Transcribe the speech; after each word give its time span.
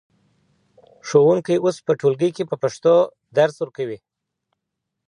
ښوونکی 1.07 1.55
اوس 1.59 1.77
په 1.85 1.91
ټولګي 1.99 2.29
کي 2.35 2.43
په 2.49 2.55
پښتو 2.63 2.93
درس 3.37 3.55
ورکوي. 3.59 3.97